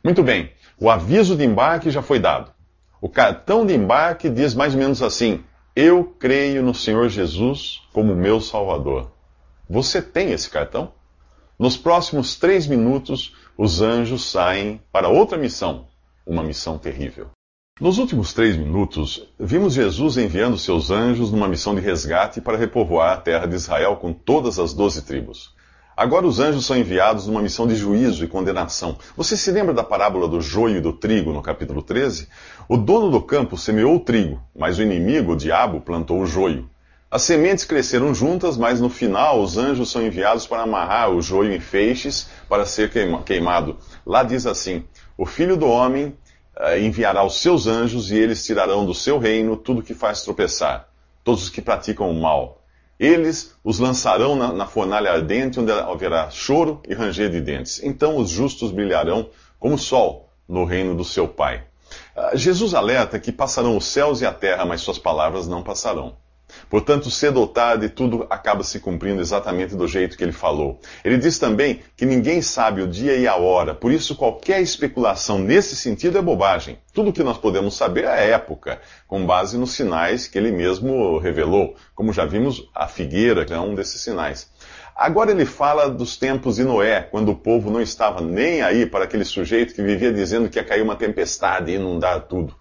Muito 0.02 0.22
bem, 0.22 0.50
o 0.80 0.90
aviso 0.90 1.36
de 1.36 1.44
embarque 1.44 1.90
já 1.90 2.02
foi 2.02 2.18
dado. 2.18 2.52
O 3.00 3.08
cartão 3.08 3.64
de 3.64 3.74
embarque 3.74 4.28
diz 4.28 4.54
mais 4.54 4.74
ou 4.74 4.80
menos 4.80 5.00
assim: 5.00 5.44
Eu 5.76 6.04
creio 6.18 6.62
no 6.62 6.74
Senhor 6.74 7.08
Jesus 7.08 7.82
como 7.92 8.16
meu 8.16 8.40
Salvador. 8.40 9.12
Você 9.70 10.02
tem 10.02 10.32
esse 10.32 10.50
cartão? 10.50 10.92
Nos 11.56 11.76
próximos 11.76 12.36
três 12.36 12.66
minutos, 12.66 13.34
os 13.56 13.80
anjos 13.80 14.24
saem 14.30 14.80
para 14.92 15.08
outra 15.08 15.38
missão, 15.38 15.86
uma 16.28 16.42
missão 16.42 16.76
terrível. 16.76 17.30
Nos 17.80 17.96
últimos 17.96 18.34
três 18.34 18.56
minutos, 18.56 19.26
vimos 19.40 19.72
Jesus 19.72 20.18
enviando 20.18 20.58
seus 20.58 20.90
anjos 20.90 21.32
numa 21.32 21.48
missão 21.48 21.74
de 21.74 21.80
resgate 21.80 22.40
para 22.40 22.58
repovoar 22.58 23.12
a 23.12 23.16
terra 23.16 23.46
de 23.46 23.54
Israel 23.54 23.96
com 23.96 24.12
todas 24.12 24.58
as 24.58 24.74
doze 24.74 25.02
tribos. 25.02 25.56
Agora 25.96 26.26
os 26.26 26.38
anjos 26.38 26.66
são 26.66 26.76
enviados 26.76 27.26
numa 27.26 27.40
missão 27.40 27.66
de 27.66 27.74
juízo 27.74 28.24
e 28.24 28.28
condenação. 28.28 28.98
Você 29.16 29.36
se 29.36 29.50
lembra 29.50 29.72
da 29.72 29.82
parábola 29.82 30.28
do 30.28 30.40
joio 30.40 30.76
e 30.76 30.80
do 30.80 30.92
trigo 30.92 31.32
no 31.32 31.40
capítulo 31.40 31.80
13? 31.80 32.28
O 32.68 32.76
dono 32.76 33.10
do 33.10 33.22
campo 33.22 33.56
semeou 33.56 33.96
o 33.96 34.00
trigo, 34.00 34.40
mas 34.54 34.78
o 34.78 34.82
inimigo, 34.82 35.32
o 35.32 35.36
diabo, 35.36 35.80
plantou 35.80 36.20
o 36.20 36.26
joio. 36.26 36.68
As 37.10 37.22
sementes 37.22 37.64
cresceram 37.64 38.14
juntas, 38.14 38.58
mas 38.58 38.82
no 38.82 38.90
final 38.90 39.40
os 39.40 39.56
anjos 39.56 39.90
são 39.90 40.02
enviados 40.02 40.46
para 40.46 40.62
amarrar 40.62 41.10
o 41.10 41.22
joio 41.22 41.52
em 41.52 41.58
feixes 41.58 42.28
para 42.50 42.66
ser 42.66 42.90
queimado. 43.24 43.78
Lá 44.04 44.22
diz 44.22 44.46
assim: 44.46 44.84
O 45.18 45.26
filho 45.26 45.56
do 45.56 45.68
homem 45.68 46.16
uh, 46.56 46.78
enviará 46.80 47.22
os 47.22 47.42
seus 47.42 47.66
anjos 47.66 48.10
e 48.10 48.16
eles 48.16 48.42
tirarão 48.42 48.86
do 48.86 48.94
seu 48.94 49.18
reino 49.18 49.54
tudo 49.54 49.82
que 49.82 49.92
faz 49.92 50.22
tropeçar, 50.22 50.88
todos 51.22 51.42
os 51.42 51.50
que 51.50 51.60
praticam 51.60 52.10
o 52.10 52.14
mal 52.14 52.58
eles 52.98 53.54
os 53.62 53.78
lançarão 53.78 54.34
na, 54.34 54.52
na 54.52 54.66
fornalha 54.66 55.12
ardente, 55.12 55.60
onde 55.60 55.70
haverá 55.70 56.30
choro 56.30 56.82
e 56.88 56.94
ranger 56.94 57.30
de 57.30 57.40
dentes. 57.40 57.80
Então 57.82 58.16
os 58.16 58.28
justos 58.28 58.72
brilharão 58.72 59.30
como 59.58 59.76
o 59.76 59.78
sol 59.78 60.28
no 60.48 60.64
reino 60.64 60.94
do 60.94 61.04
seu 61.04 61.28
Pai. 61.28 61.62
Uh, 62.16 62.36
Jesus 62.36 62.74
alerta 62.74 63.18
que 63.20 63.30
passarão 63.30 63.76
os 63.76 63.86
céus 63.86 64.20
e 64.20 64.26
a 64.26 64.32
terra, 64.32 64.64
mas 64.64 64.80
suas 64.80 64.98
palavras 64.98 65.46
não 65.46 65.62
passarão. 65.62 66.16
Portanto, 66.68 67.10
cedo 67.10 67.40
ou 67.40 67.46
tarde, 67.46 67.88
tudo 67.88 68.26
acaba 68.28 68.62
se 68.62 68.80
cumprindo 68.80 69.20
exatamente 69.20 69.74
do 69.74 69.86
jeito 69.86 70.16
que 70.16 70.24
ele 70.24 70.32
falou. 70.32 70.80
Ele 71.04 71.16
diz 71.16 71.38
também 71.38 71.80
que 71.96 72.06
ninguém 72.06 72.42
sabe 72.42 72.82
o 72.82 72.86
dia 72.86 73.16
e 73.16 73.26
a 73.26 73.36
hora, 73.36 73.74
por 73.74 73.92
isso 73.92 74.16
qualquer 74.16 74.60
especulação 74.60 75.38
nesse 75.38 75.76
sentido 75.76 76.18
é 76.18 76.22
bobagem. 76.22 76.78
Tudo 76.92 77.10
o 77.10 77.12
que 77.12 77.22
nós 77.22 77.38
podemos 77.38 77.76
saber 77.76 78.04
é 78.04 78.08
a 78.08 78.16
época, 78.16 78.80
com 79.06 79.24
base 79.24 79.56
nos 79.56 79.72
sinais 79.72 80.26
que 80.26 80.36
ele 80.36 80.50
mesmo 80.50 81.18
revelou, 81.18 81.76
como 81.94 82.12
já 82.12 82.24
vimos 82.24 82.68
a 82.74 82.88
figueira, 82.88 83.44
que 83.44 83.52
é 83.52 83.60
um 83.60 83.74
desses 83.74 84.00
sinais. 84.00 84.50
Agora 84.98 85.30
ele 85.30 85.44
fala 85.44 85.88
dos 85.88 86.16
tempos 86.16 86.56
de 86.56 86.64
Noé, 86.64 87.02
quando 87.02 87.28
o 87.28 87.36
povo 87.36 87.70
não 87.70 87.80
estava 87.80 88.20
nem 88.20 88.62
aí 88.62 88.84
para 88.84 89.04
aquele 89.04 89.24
sujeito 89.24 89.72
que 89.72 89.80
vivia 89.80 90.12
dizendo 90.12 90.48
que 90.48 90.58
ia 90.58 90.64
cair 90.64 90.82
uma 90.82 90.96
tempestade 90.96 91.70
e 91.70 91.76
inundar 91.76 92.22
tudo. 92.22 92.52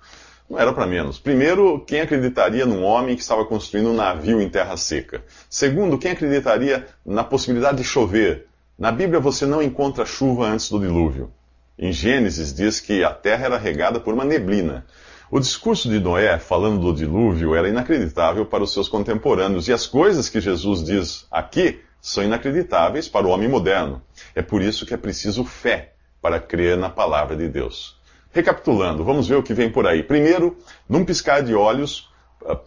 Não 0.50 0.58
era 0.58 0.72
para 0.72 0.88
menos. 0.88 1.20
Primeiro, 1.20 1.80
quem 1.82 2.00
acreditaria 2.00 2.66
num 2.66 2.84
homem 2.84 3.16
que 3.16 3.22
estava 3.22 3.44
construindo 3.44 3.90
um 3.90 3.96
navio 3.96 4.40
em 4.40 4.48
terra 4.48 4.78
seca? 4.78 5.22
Segundo, 5.50 5.98
quem 5.98 6.12
acreditaria 6.12 6.88
na 7.06 7.24
possibilidade 7.24 7.80
de 7.80 7.84
chover? 7.84 8.48
Na 8.80 8.92
Bíblia 8.92 9.20
você 9.20 9.46
não 9.46 9.62
encontra 9.62 10.06
chuva 10.06 10.46
antes 10.46 10.70
do 10.70 10.80
dilúvio. 10.80 11.32
Em 11.78 11.92
Gênesis 11.92 12.54
diz 12.54 12.80
que 12.80 13.04
a 13.04 13.12
terra 13.12 13.46
era 13.46 13.58
regada 13.58 14.00
por 14.00 14.14
uma 14.14 14.24
neblina. 14.24 14.86
O 15.30 15.40
discurso 15.40 15.90
de 15.90 16.00
Noé 16.00 16.40
falando 16.40 16.80
do 16.80 16.94
dilúvio 16.94 17.54
era 17.54 17.68
inacreditável 17.68 18.46
para 18.46 18.64
os 18.64 18.72
seus 18.72 18.88
contemporâneos, 18.88 19.68
e 19.68 19.74
as 19.74 19.86
coisas 19.86 20.30
que 20.30 20.40
Jesus 20.40 20.82
diz 20.82 21.28
aqui 21.30 21.82
são 22.00 22.24
inacreditáveis 22.24 23.10
para 23.10 23.28
o 23.28 23.32
homem 23.32 23.50
moderno. 23.50 24.02
É 24.34 24.42
por 24.42 24.62
isso 24.62 24.86
que 24.86 24.94
é 24.94 24.98
preciso 24.98 25.44
fé 25.44 25.94
para 26.22 26.40
crer 26.40 26.78
na 26.78 26.90
palavra 26.90 27.36
de 27.36 27.50
Deus. 27.50 27.98
Recapitulando, 28.32 29.04
vamos 29.04 29.28
ver 29.28 29.36
o 29.36 29.44
que 29.44 29.54
vem 29.54 29.72
por 29.72 29.88
aí. 29.88 30.04
Primeiro, 30.04 30.58
num 30.88 31.06
piscar 31.06 31.42
de 31.42 31.56
olhos, 31.56 32.10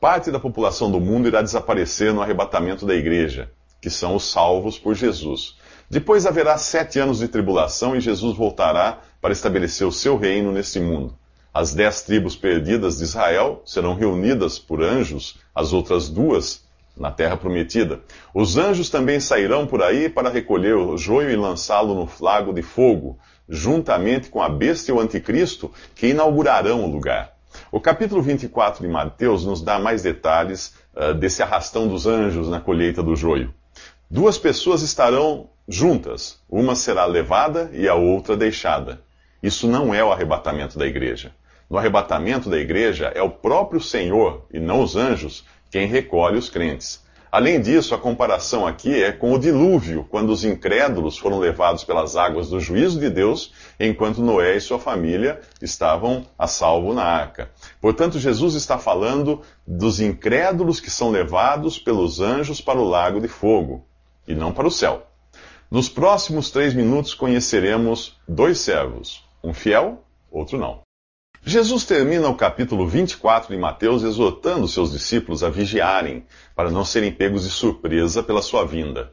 parte 0.00 0.30
da 0.30 0.40
população 0.40 0.90
do 0.90 1.00
mundo 1.00 1.28
irá 1.28 1.42
desaparecer 1.42 2.12
no 2.12 2.22
arrebatamento 2.22 2.86
da 2.86 2.94
igreja, 2.94 3.50
que 3.80 3.90
são 3.90 4.16
os 4.16 4.30
salvos 4.30 4.78
por 4.78 4.94
Jesus. 4.94 5.56
Depois 5.88 6.26
haverá 6.26 6.56
sete 6.56 6.98
anos 6.98 7.18
de 7.18 7.28
tribulação 7.28 7.96
e 7.96 8.00
Jesus 8.00 8.36
voltará 8.36 9.00
para 9.20 9.32
estabelecer 9.32 9.86
o 9.86 9.92
seu 9.92 10.16
reino 10.16 10.52
nesse 10.52 10.80
mundo. 10.80 11.16
As 11.52 11.74
dez 11.74 12.02
tribos 12.02 12.36
perdidas 12.36 12.98
de 12.98 13.04
Israel 13.04 13.62
serão 13.64 13.94
reunidas 13.94 14.58
por 14.58 14.82
anjos, 14.82 15.38
as 15.54 15.72
outras 15.72 16.08
duas 16.08 16.64
na 17.00 17.10
terra 17.10 17.34
prometida. 17.34 18.00
Os 18.34 18.58
anjos 18.58 18.90
também 18.90 19.18
sairão 19.18 19.66
por 19.66 19.82
aí 19.82 20.10
para 20.10 20.28
recolher 20.28 20.76
o 20.76 20.98
joio 20.98 21.30
e 21.30 21.36
lançá-lo 21.36 21.94
no 21.94 22.06
flago 22.06 22.52
de 22.52 22.60
fogo, 22.60 23.18
juntamente 23.48 24.28
com 24.28 24.42
a 24.42 24.50
besta 24.50 24.90
e 24.90 24.94
o 24.94 25.00
anticristo, 25.00 25.72
que 25.94 26.08
inaugurarão 26.08 26.84
o 26.84 26.92
lugar. 26.92 27.32
O 27.72 27.80
capítulo 27.80 28.20
24 28.20 28.86
de 28.86 28.92
Mateus 28.92 29.46
nos 29.46 29.62
dá 29.62 29.78
mais 29.78 30.02
detalhes 30.02 30.74
uh, 30.94 31.14
desse 31.14 31.42
arrastão 31.42 31.88
dos 31.88 32.06
anjos 32.06 32.50
na 32.50 32.60
colheita 32.60 33.02
do 33.02 33.16
joio. 33.16 33.52
Duas 34.08 34.36
pessoas 34.36 34.82
estarão 34.82 35.48
juntas, 35.66 36.38
uma 36.50 36.74
será 36.74 37.06
levada 37.06 37.70
e 37.72 37.88
a 37.88 37.94
outra 37.94 38.36
deixada. 38.36 39.00
Isso 39.42 39.66
não 39.66 39.94
é 39.94 40.04
o 40.04 40.12
arrebatamento 40.12 40.78
da 40.78 40.86
igreja. 40.86 41.32
No 41.70 41.78
arrebatamento 41.78 42.50
da 42.50 42.58
igreja 42.58 43.10
é 43.14 43.22
o 43.22 43.30
próprio 43.30 43.80
Senhor, 43.80 44.44
e 44.52 44.58
não 44.58 44.82
os 44.82 44.96
anjos, 44.96 45.44
quem 45.70 45.86
recolhe 45.86 46.36
os 46.36 46.48
crentes. 46.48 47.00
Além 47.32 47.60
disso, 47.60 47.94
a 47.94 47.98
comparação 47.98 48.66
aqui 48.66 49.04
é 49.04 49.12
com 49.12 49.32
o 49.32 49.38
dilúvio, 49.38 50.04
quando 50.10 50.30
os 50.30 50.44
incrédulos 50.44 51.16
foram 51.16 51.38
levados 51.38 51.84
pelas 51.84 52.16
águas 52.16 52.48
do 52.48 52.58
juízo 52.58 52.98
de 52.98 53.08
Deus, 53.08 53.52
enquanto 53.78 54.20
Noé 54.20 54.56
e 54.56 54.60
sua 54.60 54.80
família 54.80 55.40
estavam 55.62 56.26
a 56.36 56.48
salvo 56.48 56.92
na 56.92 57.04
arca. 57.04 57.48
Portanto, 57.80 58.18
Jesus 58.18 58.54
está 58.54 58.78
falando 58.78 59.42
dos 59.64 60.00
incrédulos 60.00 60.80
que 60.80 60.90
são 60.90 61.10
levados 61.10 61.78
pelos 61.78 62.20
anjos 62.20 62.60
para 62.60 62.80
o 62.80 62.88
lago 62.88 63.20
de 63.20 63.28
fogo, 63.28 63.86
e 64.26 64.34
não 64.34 64.50
para 64.50 64.66
o 64.66 64.70
céu. 64.70 65.06
Nos 65.70 65.88
próximos 65.88 66.50
três 66.50 66.74
minutos 66.74 67.14
conheceremos 67.14 68.18
dois 68.26 68.58
servos, 68.58 69.24
um 69.42 69.54
fiel, 69.54 70.02
outro 70.32 70.58
não. 70.58 70.80
Jesus 71.42 71.84
termina 71.84 72.28
o 72.28 72.34
capítulo 72.34 72.86
24 72.86 73.54
de 73.54 73.58
Mateus 73.58 74.02
exortando 74.02 74.68
seus 74.68 74.92
discípulos 74.92 75.42
a 75.42 75.48
vigiarem, 75.48 76.26
para 76.54 76.70
não 76.70 76.84
serem 76.84 77.10
pegos 77.10 77.44
de 77.44 77.50
surpresa 77.50 78.22
pela 78.22 78.42
sua 78.42 78.66
vinda. 78.66 79.10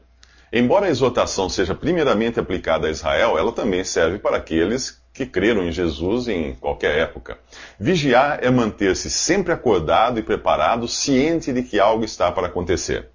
Embora 0.52 0.86
a 0.86 0.90
exortação 0.90 1.48
seja 1.48 1.74
primeiramente 1.74 2.38
aplicada 2.38 2.86
a 2.86 2.90
Israel, 2.90 3.38
ela 3.38 3.50
também 3.50 3.82
serve 3.82 4.18
para 4.18 4.36
aqueles 4.36 5.00
que 5.12 5.24
creram 5.24 5.62
em 5.62 5.72
Jesus 5.72 6.28
em 6.28 6.54
qualquer 6.54 6.98
época. 6.98 7.38
Vigiar 7.80 8.40
é 8.42 8.50
manter-se 8.50 9.08
sempre 9.08 9.52
acordado 9.52 10.20
e 10.20 10.22
preparado, 10.22 10.86
ciente 10.86 11.50
de 11.50 11.62
que 11.62 11.80
algo 11.80 12.04
está 12.04 12.30
para 12.30 12.48
acontecer. 12.48 13.08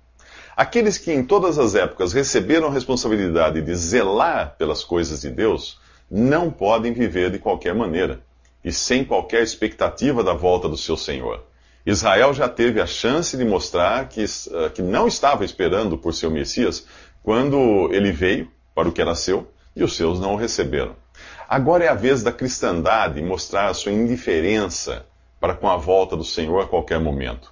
Aqueles 0.58 0.98
que 0.98 1.14
em 1.14 1.24
todas 1.24 1.60
as 1.60 1.76
épocas 1.76 2.14
receberam 2.14 2.68
a 2.68 2.72
responsabilidade 2.72 3.62
de 3.62 3.76
zelar 3.76 4.56
pelas 4.58 4.84
coisas 4.84 5.22
de 5.22 5.30
Deus, 5.30 5.80
não 6.10 6.50
podem 6.50 6.94
viver 6.94 7.30
de 7.30 7.38
qualquer 7.38 7.76
maneira 7.76 8.22
e 8.64 8.72
sem 8.72 9.04
qualquer 9.04 9.44
expectativa 9.44 10.24
da 10.24 10.34
volta 10.34 10.70
do 10.70 10.78
seu 10.78 10.96
Senhor. 10.96 11.44
Israel 11.86 12.34
já 12.34 12.48
teve 12.48 12.80
a 12.80 12.86
chance 12.86 13.36
de 13.36 13.44
mostrar 13.44 14.08
que, 14.08 14.24
uh, 14.24 14.70
que 14.74 14.82
não 14.82 15.06
estava 15.08 15.44
esperando 15.44 15.98
por 15.98 16.14
seu 16.14 16.32
Messias 16.32 16.86
quando 17.22 17.90
ele 17.92 18.12
veio 18.12 18.50
para 18.74 18.88
o 18.88 18.92
que 18.92 19.02
era 19.02 19.16
seu 19.16 19.52
e 19.76 19.84
os 19.84 19.96
seus 19.96 20.20
não 20.20 20.34
o 20.34 20.38
receberam. 20.38 20.96
Agora 21.48 21.84
é 21.84 21.90
a 21.90 21.94
vez 21.94 22.24
da 22.24 22.32
cristandade 22.32 23.22
mostrar 23.22 23.68
a 23.68 23.74
sua 23.74 23.92
indiferença 23.92 25.06
para 25.42 25.54
com 25.54 25.70
a 25.70 25.76
volta 25.76 26.16
do 26.16 26.24
Senhor 26.24 26.62
a 26.62 26.68
qualquer 26.68 27.00
momento. 27.02 27.52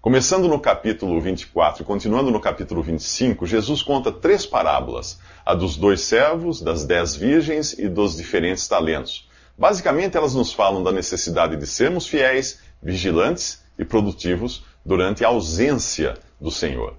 Começando 0.00 0.46
no 0.46 0.60
capítulo 0.60 1.20
24 1.20 1.82
e 1.82 1.86
continuando 1.86 2.30
no 2.30 2.40
capítulo 2.40 2.82
25, 2.82 3.46
Jesus 3.46 3.82
conta 3.82 4.12
três 4.12 4.46
parábolas: 4.46 5.18
a 5.44 5.54
dos 5.54 5.76
dois 5.76 6.02
servos, 6.02 6.60
das 6.60 6.84
dez 6.84 7.14
virgens 7.14 7.72
e 7.78 7.88
dos 7.88 8.16
diferentes 8.16 8.66
talentos 8.68 9.29
Basicamente, 9.60 10.16
elas 10.16 10.34
nos 10.34 10.54
falam 10.54 10.82
da 10.82 10.90
necessidade 10.90 11.54
de 11.54 11.66
sermos 11.66 12.08
fiéis, 12.08 12.60
vigilantes 12.82 13.62
e 13.78 13.84
produtivos 13.84 14.64
durante 14.82 15.22
a 15.22 15.28
ausência 15.28 16.16
do 16.40 16.50
Senhor. 16.50 16.96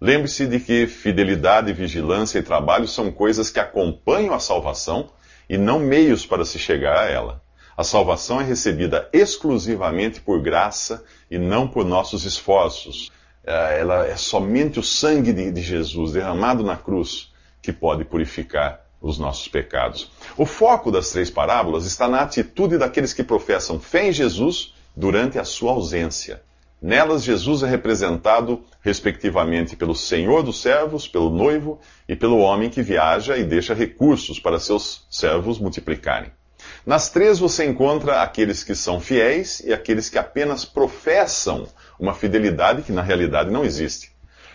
Lembre-se 0.00 0.48
de 0.48 0.58
que 0.58 0.88
fidelidade, 0.88 1.72
vigilância 1.72 2.40
e 2.40 2.42
trabalho 2.42 2.88
são 2.88 3.12
coisas 3.12 3.48
que 3.48 3.60
acompanham 3.60 4.34
a 4.34 4.40
salvação 4.40 5.08
e 5.48 5.56
não 5.56 5.78
meios 5.78 6.26
para 6.26 6.44
se 6.44 6.58
chegar 6.58 6.98
a 6.98 7.08
ela. 7.08 7.40
A 7.76 7.84
salvação 7.84 8.40
é 8.40 8.44
recebida 8.44 9.08
exclusivamente 9.12 10.20
por 10.20 10.42
graça 10.42 11.04
e 11.30 11.38
não 11.38 11.68
por 11.68 11.84
nossos 11.84 12.24
esforços. 12.24 13.12
É, 13.44 13.78
ela 13.78 14.04
é 14.04 14.16
somente 14.16 14.80
o 14.80 14.82
sangue 14.82 15.32
de 15.32 15.62
Jesus 15.62 16.10
derramado 16.10 16.64
na 16.64 16.76
cruz 16.76 17.32
que 17.62 17.72
pode 17.72 18.04
purificar 18.04 18.84
os 19.00 19.16
nossos 19.16 19.46
pecados. 19.46 20.10
O 20.36 20.46
foco 20.46 20.90
das 20.90 21.10
três 21.10 21.30
parábolas 21.30 21.84
está 21.86 22.08
na 22.08 22.20
atitude 22.20 22.78
daqueles 22.78 23.12
que 23.12 23.24
professam 23.24 23.80
fé 23.80 24.08
em 24.08 24.12
Jesus 24.12 24.74
durante 24.96 25.38
a 25.38 25.44
sua 25.44 25.72
ausência. 25.72 26.42
Nelas, 26.80 27.22
Jesus 27.22 27.62
é 27.62 27.66
representado, 27.66 28.64
respectivamente, 28.80 29.76
pelo 29.76 29.94
Senhor 29.94 30.42
dos 30.42 30.62
servos, 30.62 31.06
pelo 31.06 31.28
noivo 31.28 31.78
e 32.08 32.16
pelo 32.16 32.38
homem 32.38 32.70
que 32.70 32.80
viaja 32.80 33.36
e 33.36 33.44
deixa 33.44 33.74
recursos 33.74 34.40
para 34.40 34.58
seus 34.58 35.06
servos 35.10 35.58
multiplicarem. 35.58 36.32
Nas 36.86 37.10
três 37.10 37.38
você 37.38 37.66
encontra 37.66 38.22
aqueles 38.22 38.64
que 38.64 38.74
são 38.74 38.98
fiéis 38.98 39.60
e 39.60 39.74
aqueles 39.74 40.08
que 40.08 40.18
apenas 40.18 40.64
professam 40.64 41.66
uma 41.98 42.14
fidelidade 42.14 42.82
que 42.82 42.92
na 42.92 43.02
realidade 43.02 43.50
não 43.50 43.64
existe. 43.64 44.12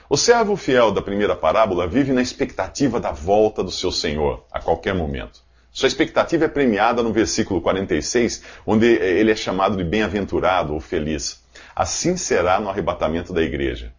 O 0.09 0.17
servo 0.17 0.55
fiel 0.55 0.91
da 0.91 1.01
primeira 1.01 1.35
parábola 1.35 1.87
vive 1.87 2.11
na 2.11 2.21
expectativa 2.21 2.99
da 2.99 3.11
volta 3.11 3.63
do 3.63 3.71
seu 3.71 3.91
Senhor 3.91 4.43
a 4.51 4.59
qualquer 4.59 4.95
momento. 4.95 5.44
Sua 5.75 5.87
expectativa 5.87 6.45
é 6.45 6.47
premiada 6.47 7.03
no 7.03 7.11
versículo 7.11 7.59
46, 7.59 8.43
onde 8.65 8.85
ele 8.85 9.29
é 9.29 9.35
chamado 9.35 9.75
de 9.75 9.83
bem-aventurado 9.83 10.73
ou 10.73 10.79
feliz. 10.79 11.43
Assim 11.75 12.15
será 12.15 12.61
no 12.61 12.69
arrebatamento 12.69 13.33
da 13.33 13.41
igreja. 13.41 13.91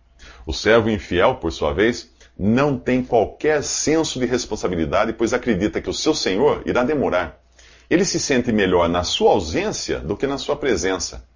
O 0.46 0.54
servo 0.54 0.88
infiel, 0.88 1.34
por 1.34 1.52
sua 1.52 1.74
vez, 1.74 2.10
não 2.38 2.78
tem 2.78 3.04
qualquer 3.04 3.62
senso 3.62 4.18
de 4.18 4.24
responsabilidade, 4.24 5.12
pois 5.12 5.34
acredita 5.34 5.78
que 5.78 5.90
o 5.90 5.92
seu 5.92 6.14
Senhor 6.14 6.62
irá 6.64 6.82
demorar. 6.82 7.42
Ele 7.90 8.06
se 8.06 8.18
sente 8.18 8.50
melhor 8.50 8.88
na 8.88 9.04
sua 9.04 9.32
ausência 9.32 9.98
do 9.98 10.16
que 10.16 10.26
na 10.26 10.38
sua 10.38 10.56
presença. 10.56 11.28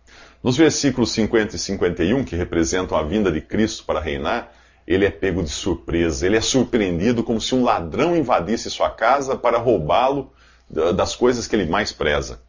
Nos 0.42 0.56
versículos 0.56 1.12
50 1.12 1.54
e 1.54 1.58
51, 1.58 2.24
que 2.24 2.34
representam 2.34 2.96
a 2.96 3.02
vinda 3.02 3.30
de 3.30 3.42
Cristo 3.42 3.84
para 3.84 4.00
reinar, 4.00 4.50
ele 4.92 5.06
é 5.06 5.10
pego 5.10 5.40
de 5.40 5.50
surpresa, 5.50 6.26
ele 6.26 6.36
é 6.36 6.40
surpreendido 6.40 7.22
como 7.22 7.40
se 7.40 7.54
um 7.54 7.62
ladrão 7.62 8.16
invadisse 8.16 8.68
sua 8.68 8.90
casa 8.90 9.36
para 9.36 9.56
roubá-lo 9.56 10.32
das 10.96 11.14
coisas 11.14 11.46
que 11.46 11.54
ele 11.54 11.70
mais 11.70 11.92
preza. 11.92 12.40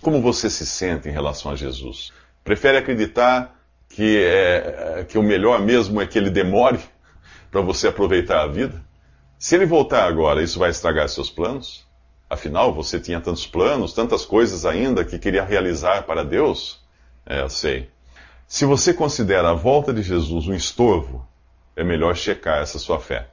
Como 0.00 0.22
você 0.22 0.48
se 0.48 0.64
sente 0.64 1.08
em 1.08 1.12
relação 1.12 1.50
a 1.50 1.56
Jesus? 1.56 2.12
Prefere 2.44 2.76
acreditar 2.76 3.60
que, 3.88 4.16
é, 4.22 5.04
que 5.08 5.18
o 5.18 5.24
melhor 5.24 5.60
mesmo 5.60 6.00
é 6.00 6.06
que 6.06 6.16
ele 6.16 6.30
demore 6.30 6.78
para 7.50 7.60
você 7.60 7.88
aproveitar 7.88 8.42
a 8.42 8.46
vida? 8.46 8.80
Se 9.36 9.56
ele 9.56 9.66
voltar 9.66 10.04
agora, 10.04 10.40
isso 10.40 10.60
vai 10.60 10.70
estragar 10.70 11.08
seus 11.08 11.30
planos? 11.30 11.84
Afinal, 12.30 12.72
você 12.72 13.00
tinha 13.00 13.20
tantos 13.20 13.44
planos, 13.44 13.92
tantas 13.92 14.24
coisas 14.24 14.64
ainda 14.64 15.04
que 15.04 15.18
queria 15.18 15.44
realizar 15.44 16.04
para 16.04 16.24
Deus? 16.24 16.80
É, 17.26 17.42
eu 17.42 17.48
sei. 17.48 17.90
Se 18.46 18.64
você 18.64 18.94
considera 18.94 19.50
a 19.50 19.54
volta 19.54 19.92
de 19.92 20.02
Jesus 20.02 20.46
um 20.46 20.54
estorvo, 20.54 21.26
é 21.76 21.84
melhor 21.84 22.16
checar 22.16 22.62
essa 22.62 22.78
sua 22.78 22.98
fé. 22.98 23.28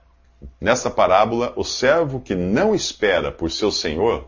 Nessa 0.60 0.90
parábola, 0.90 1.54
o 1.56 1.64
servo 1.64 2.20
que 2.20 2.36
não 2.36 2.74
espera 2.74 3.32
por 3.32 3.52
seu 3.52 3.72
senhor 3.72 4.28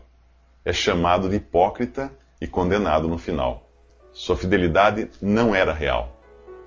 é 0.64 0.72
chamado 0.72 1.28
de 1.28 1.36
hipócrita 1.36 2.12
e 2.40 2.46
condenado 2.46 3.08
no 3.08 3.18
final. 3.18 3.68
Sua 4.12 4.36
fidelidade 4.36 5.10
não 5.20 5.54
era 5.54 5.72
real. 5.72 6.20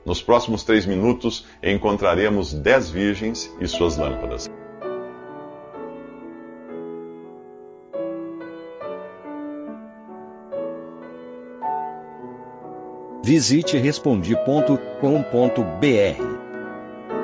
Nos 0.05 0.21
próximos 0.21 0.63
três 0.63 0.85
minutos 0.85 1.45
encontraremos 1.61 2.53
dez 2.53 2.89
virgens 2.89 3.51
e 3.59 3.67
suas 3.67 3.97
lâmpadas. 3.97 4.49
Visite 13.23 13.77
respondi.com.br. 13.77 16.44